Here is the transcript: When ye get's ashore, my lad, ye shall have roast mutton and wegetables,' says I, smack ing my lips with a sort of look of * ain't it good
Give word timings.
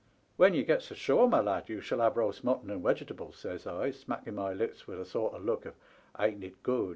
When 0.35 0.55
ye 0.55 0.63
get's 0.63 0.89
ashore, 0.89 1.29
my 1.29 1.41
lad, 1.41 1.69
ye 1.69 1.79
shall 1.79 1.99
have 1.99 2.17
roast 2.17 2.43
mutton 2.43 2.71
and 2.71 2.81
wegetables,' 2.81 3.37
says 3.37 3.67
I, 3.67 3.91
smack 3.91 4.25
ing 4.25 4.33
my 4.33 4.51
lips 4.51 4.87
with 4.87 4.99
a 4.99 5.05
sort 5.05 5.35
of 5.35 5.45
look 5.45 5.63
of 5.67 5.75
* 5.99 6.19
ain't 6.19 6.43
it 6.43 6.63
good 6.63 6.89